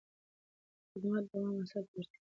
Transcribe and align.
خدمت 0.91 1.23
د 1.29 1.31
دوام 1.31 1.55
اصل 1.63 1.83
ته 1.89 1.93
اړتیا 1.97 2.11
لري. 2.11 2.17